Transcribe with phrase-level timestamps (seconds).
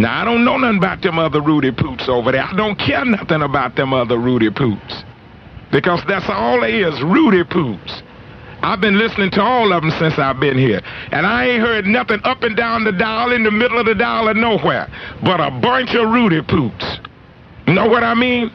[0.00, 2.42] Now, I don't know nothing about them other Rudy Poots over there.
[2.42, 5.04] I don't care nothing about them other Rudy Poots.
[5.70, 8.02] Because that's all they is, Rudy Poots.
[8.62, 10.80] I've been listening to all of them since I've been here.
[11.12, 13.94] And I ain't heard nothing up and down the dial, in the middle of the
[13.94, 14.88] dial, or nowhere.
[15.22, 16.98] But a bunch of Rudy Poots.
[17.66, 18.50] Know what I mean?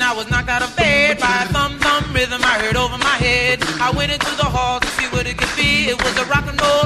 [0.00, 2.96] and I was knocked out of bed by a thumb thumb rhythm I heard over
[2.96, 3.60] my head.
[3.80, 5.92] I went into the hall to see what it could be.
[5.92, 6.79] It was a rock and roll.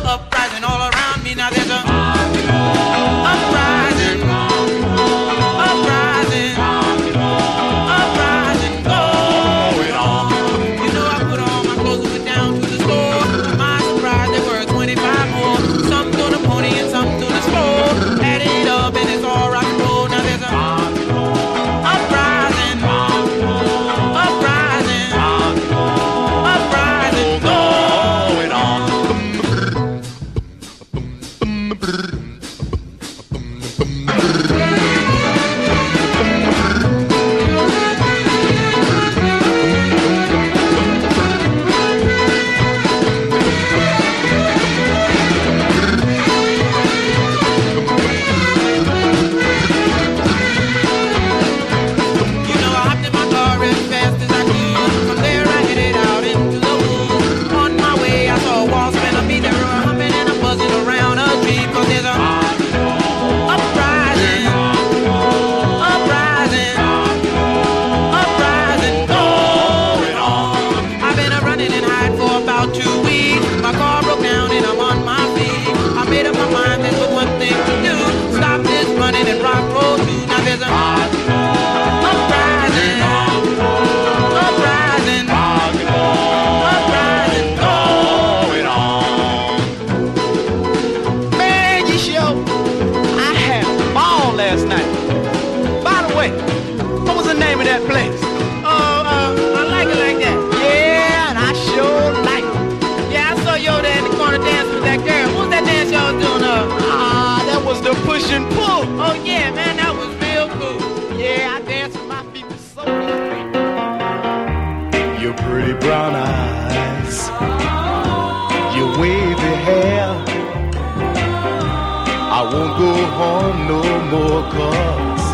[123.20, 123.82] Home no
[124.12, 125.26] more cause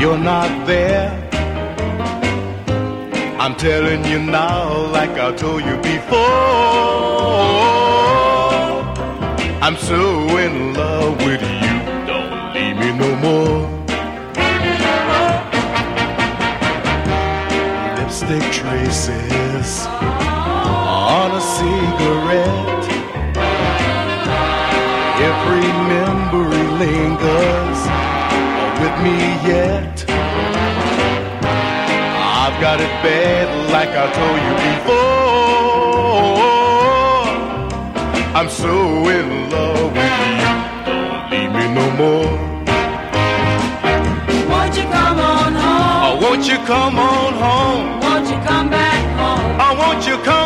[0.00, 1.10] you're not there.
[3.38, 6.20] I'm telling you now, like I told you before.
[9.66, 10.00] I'm so
[10.38, 11.74] in love with you,
[12.10, 13.74] don't leave me no more.
[17.96, 19.33] lipstick traces
[29.04, 29.18] me
[29.52, 29.94] yet.
[32.42, 33.46] I've got it bad
[33.76, 35.04] like I told you before.
[38.38, 38.74] I'm so
[39.16, 40.54] in love with you.
[40.88, 42.32] Don't leave me no more.
[44.52, 46.04] Won't you come on home?
[46.06, 47.86] Oh, won't you come on home?
[48.04, 49.60] Won't you come back home?
[49.64, 50.43] Oh, won't you come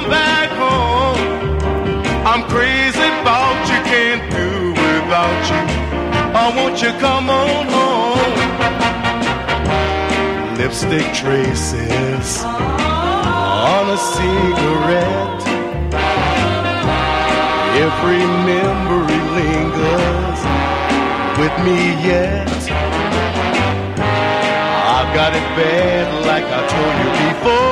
[6.57, 8.19] Won't you come on home?
[10.57, 15.43] Lipstick traces on a cigarette.
[17.87, 20.41] Every memory lingers
[21.39, 22.49] with me yet.
[24.97, 27.69] I've got it bad like I told you before.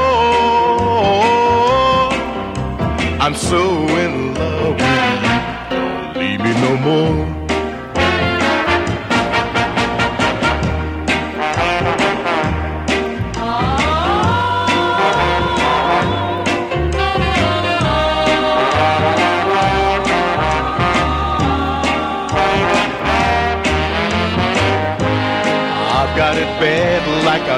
[3.21, 3.63] I'm so
[4.05, 5.39] in love with you.
[5.71, 7.36] Don't leave me no more.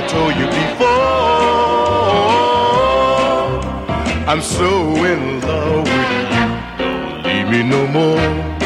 [0.01, 0.89] I told you before.
[4.29, 6.47] I'm so in love with you.
[6.79, 8.58] Don't leave me no more.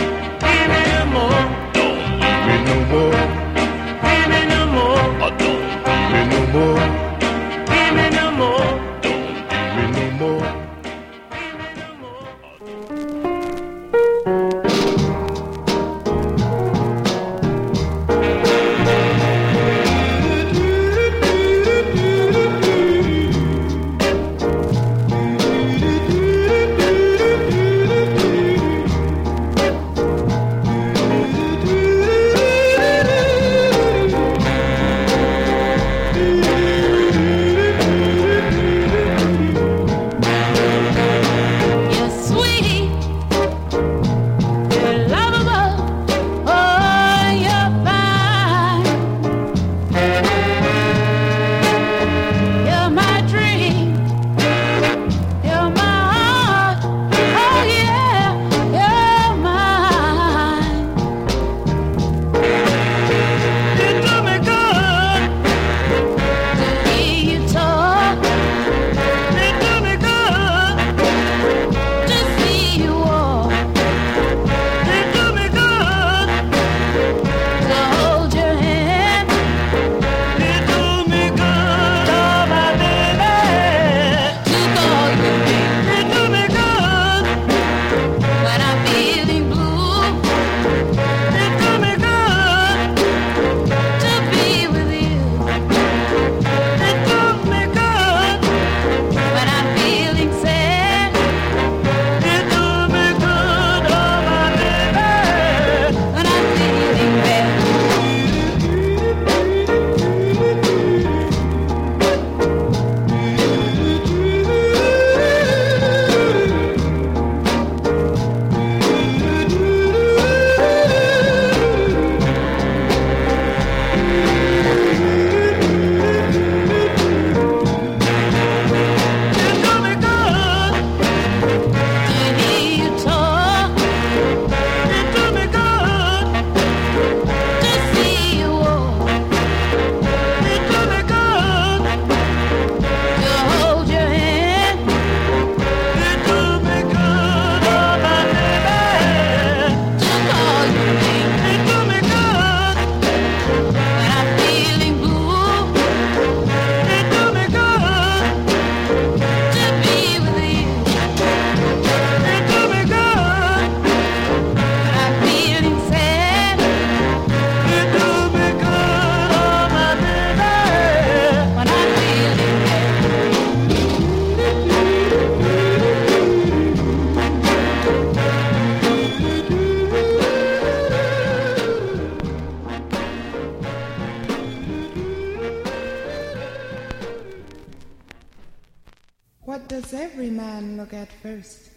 [191.43, 191.72] Christ.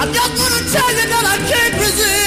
[0.00, 2.19] I'm just gonna tell you that I can't resist.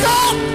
[0.00, 0.49] She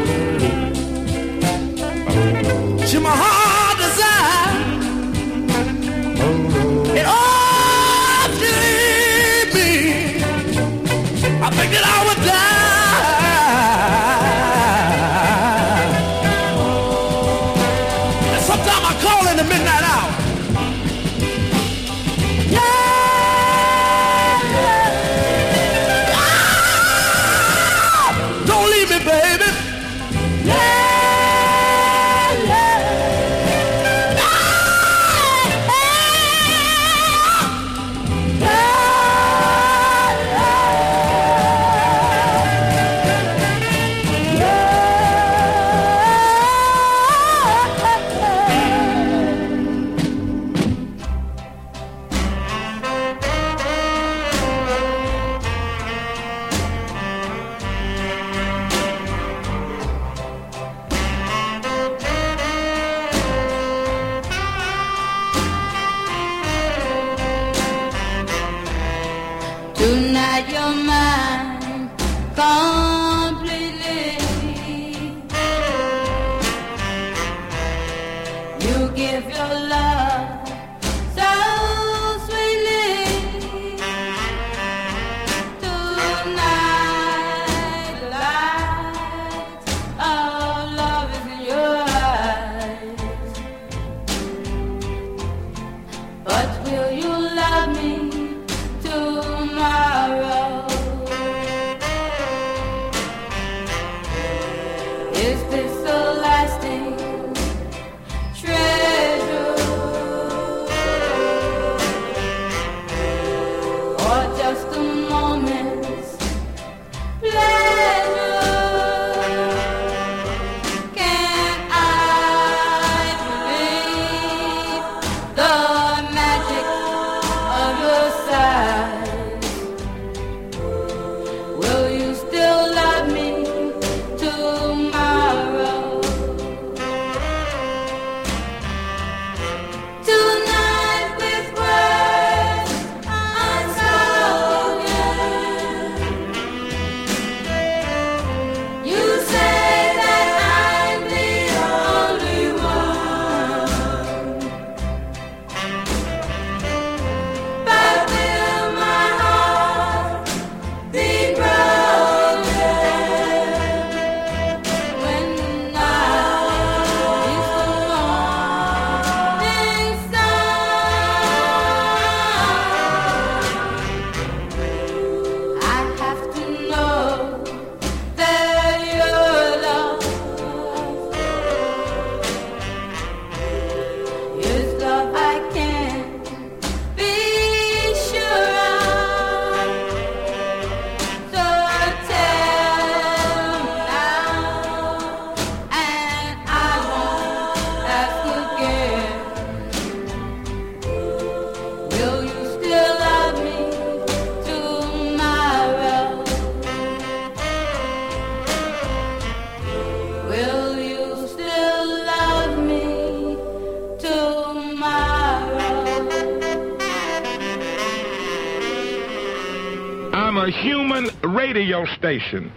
[220.45, 222.51] a human radio station.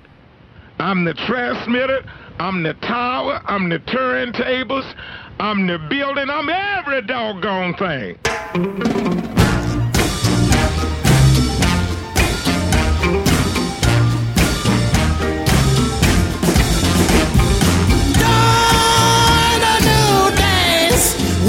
[0.78, 2.04] I'm the transmitter,
[2.38, 4.94] I'm the tower, I'm the turntables,
[5.40, 8.18] I'm the building, I'm every doggone thing.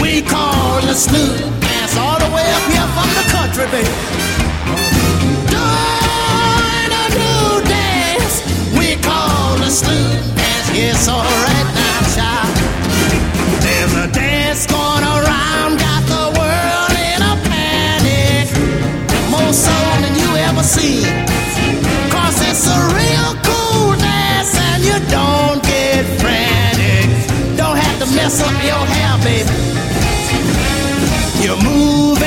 [0.02, 4.49] We call the sloop dance all the way up here from the country, baby.
[11.00, 11.08] Dance.
[11.08, 12.56] Yes, all right now, child.
[13.64, 18.48] There's a dance going around, got the world in a panic.
[19.32, 19.54] More
[20.04, 20.64] than you ever
[22.42, 27.08] it's a real cool dance and you don't get frantic.
[27.56, 29.56] Don't have to mess up your hair, baby.
[31.44, 32.22] You move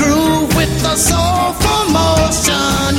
[0.00, 2.96] groove with the soulful motion,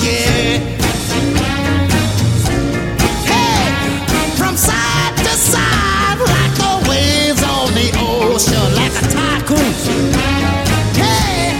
[8.35, 9.71] ocean like a tycoon.
[10.99, 11.55] Hey,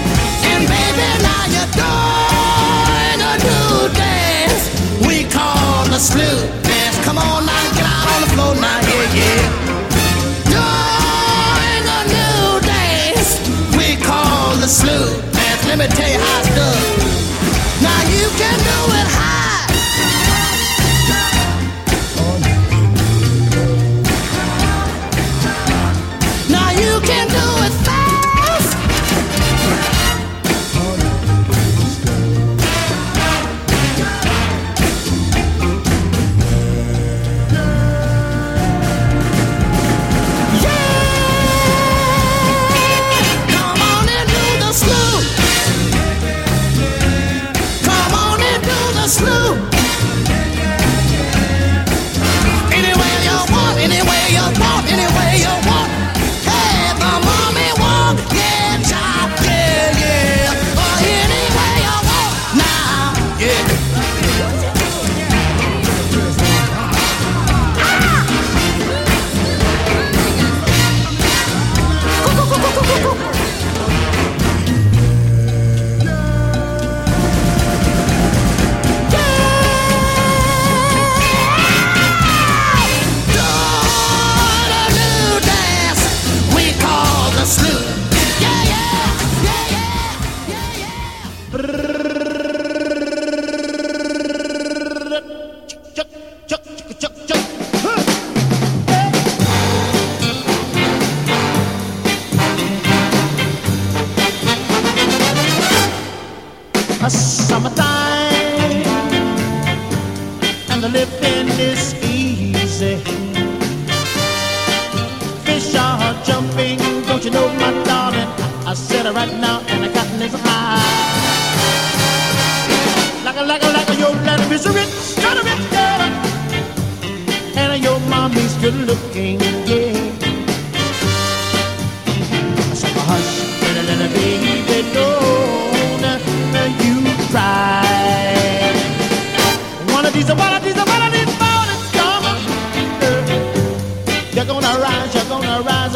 [0.52, 4.64] and baby, now you're doing a new dance
[5.08, 6.98] we call the sloop dance.
[7.06, 9.46] Come on now, get out on the floor now, yeah, yeah.
[10.52, 13.32] Doing a new dance
[13.78, 15.66] we call the sloop dance.
[15.68, 16.95] Let me tell you how it's done.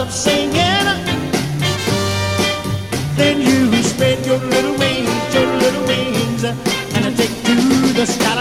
[0.09, 1.05] stop singing,
[3.15, 8.38] then you spread your little wings, your little wings, and I take to the sky.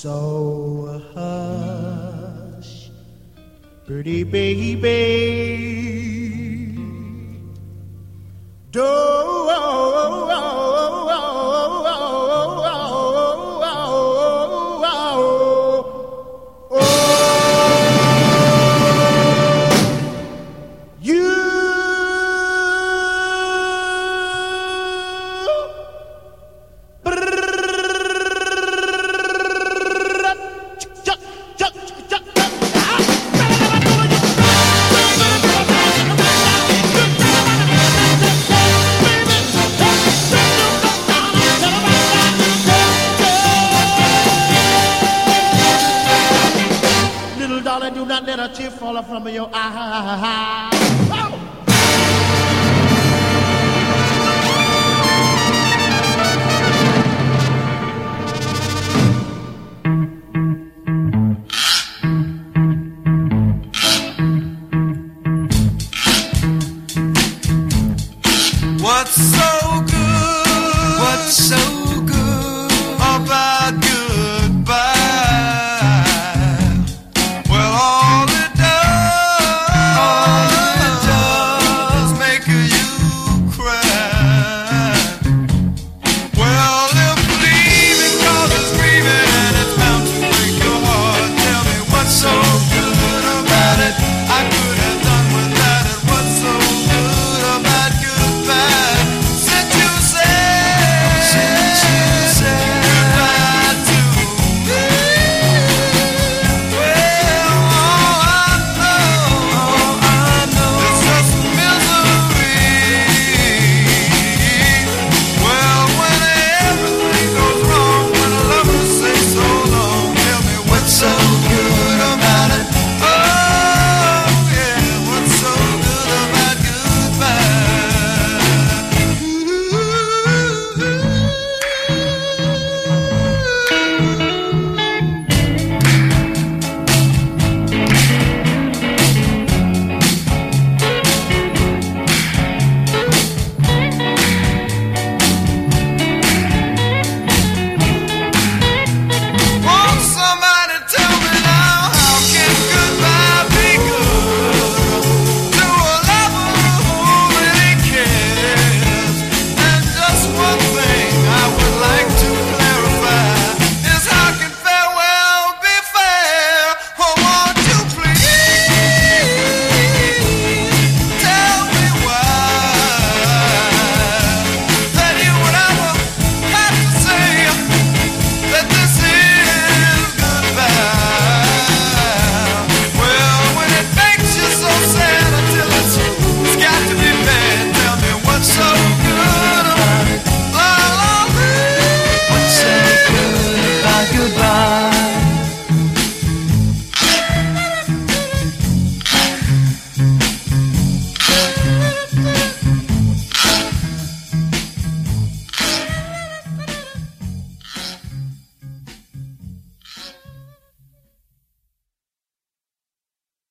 [0.00, 2.90] So hush,
[3.84, 5.77] pretty baby.